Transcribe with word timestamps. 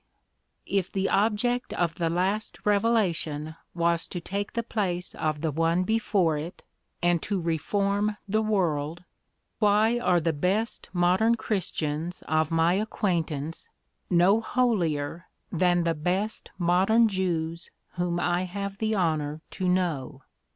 If 0.65 0.91
the 0.91 1.09
object 1.09 1.73
of 1.73 1.93
the 1.97 2.09
last 2.09 2.57
revelation 2.65 3.55
was 3.75 4.07
to 4.07 4.19
take 4.19 4.53
the 4.53 4.63
place 4.63 5.13
of 5.13 5.41
the 5.41 5.51
one 5.51 5.83
before 5.83 6.39
it, 6.39 6.63
and 7.03 7.21
to 7.21 7.39
reform 7.39 8.17
the 8.27 8.41
world, 8.41 9.03
why 9.59 9.99
are 9.99 10.19
the 10.19 10.33
best 10.33 10.89
modern 10.91 11.35
Christians 11.35 12.23
of 12.27 12.49
my 12.49 12.73
acquaintance 12.73 13.69
no 14.09 14.41
holier 14.41 15.27
than 15.51 15.83
the 15.83 15.93
best 15.93 16.49
modern 16.57 17.07
Jews 17.07 17.69
whom 17.91 18.19
I 18.19 18.45
have 18.45 18.79
the 18.79 18.95
honour 18.95 19.41
to 19.51 19.67
know?" 19.69 20.23